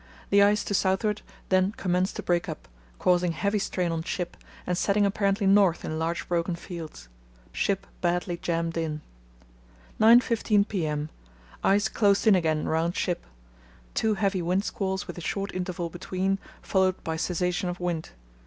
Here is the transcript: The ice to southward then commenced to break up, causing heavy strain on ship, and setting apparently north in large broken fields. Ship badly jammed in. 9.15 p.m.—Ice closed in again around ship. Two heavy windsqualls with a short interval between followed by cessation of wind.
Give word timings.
The 0.31 0.41
ice 0.41 0.63
to 0.63 0.73
southward 0.73 1.21
then 1.49 1.73
commenced 1.73 2.15
to 2.15 2.23
break 2.23 2.49
up, 2.49 2.67
causing 2.97 3.33
heavy 3.33 3.59
strain 3.59 3.91
on 3.91 4.01
ship, 4.01 4.35
and 4.65 4.75
setting 4.75 5.05
apparently 5.05 5.45
north 5.45 5.85
in 5.85 5.99
large 5.99 6.27
broken 6.27 6.55
fields. 6.55 7.07
Ship 7.51 7.85
badly 8.01 8.37
jammed 8.37 8.77
in. 8.77 9.01
9.15 9.99 10.67
p.m.—Ice 10.67 11.87
closed 11.87 12.25
in 12.25 12.33
again 12.33 12.65
around 12.65 12.95
ship. 12.95 13.23
Two 13.93 14.15
heavy 14.15 14.41
windsqualls 14.41 15.05
with 15.05 15.19
a 15.19 15.21
short 15.21 15.53
interval 15.53 15.91
between 15.91 16.39
followed 16.63 17.03
by 17.03 17.15
cessation 17.15 17.69
of 17.69 17.79
wind. 17.79 18.09